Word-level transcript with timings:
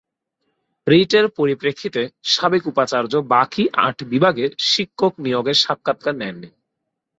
রিটের 0.87 1.25
পরিপ্রেক্ষিতে 1.37 2.01
সাবেক 2.25 2.63
উপাচার্য 2.67 3.13
বাকি 3.29 3.63
আট 3.79 3.97
বিভাগের 4.03 4.49
শিক্ষক 4.71 5.13
নিয়োগের 5.19 5.57
সাক্ষাৎকার 5.63 6.15
নেননি। 6.15 6.49